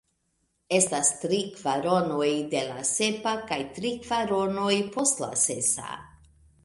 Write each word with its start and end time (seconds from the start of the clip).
Estas 0.77 1.09
tri 1.23 1.41
kvaronoj 1.57 2.29
de 2.53 2.63
la 2.69 2.87
sepa 2.93 3.35
tri 3.51 3.93
kvaronoj 4.07 4.75
post 4.97 5.23
la 5.27 5.31
sesa. 5.47 5.89